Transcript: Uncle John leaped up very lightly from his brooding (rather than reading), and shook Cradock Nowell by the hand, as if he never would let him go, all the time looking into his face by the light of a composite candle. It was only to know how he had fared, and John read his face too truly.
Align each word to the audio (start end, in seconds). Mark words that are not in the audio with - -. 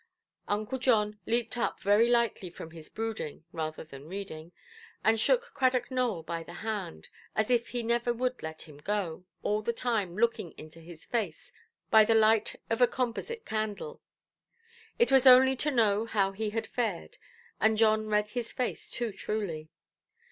Uncle 0.47 0.79
John 0.79 1.19
leaped 1.27 1.55
up 1.59 1.79
very 1.79 2.09
lightly 2.09 2.49
from 2.49 2.71
his 2.71 2.89
brooding 2.89 3.43
(rather 3.51 3.83
than 3.83 4.07
reading), 4.07 4.51
and 5.03 5.19
shook 5.19 5.53
Cradock 5.53 5.91
Nowell 5.91 6.23
by 6.23 6.41
the 6.41 6.53
hand, 6.65 7.07
as 7.35 7.51
if 7.51 7.67
he 7.67 7.83
never 7.83 8.11
would 8.11 8.41
let 8.41 8.63
him 8.63 8.77
go, 8.79 9.25
all 9.43 9.61
the 9.61 9.71
time 9.73 10.17
looking 10.17 10.53
into 10.53 10.79
his 10.79 11.05
face 11.05 11.53
by 11.91 12.03
the 12.03 12.15
light 12.15 12.55
of 12.67 12.81
a 12.81 12.87
composite 12.87 13.45
candle. 13.45 14.01
It 14.97 15.11
was 15.11 15.27
only 15.27 15.55
to 15.57 15.69
know 15.69 16.05
how 16.07 16.31
he 16.31 16.49
had 16.49 16.65
fared, 16.65 17.17
and 17.59 17.77
John 17.77 18.07
read 18.07 18.29
his 18.29 18.51
face 18.51 18.89
too 18.89 19.11
truly. 19.11 19.69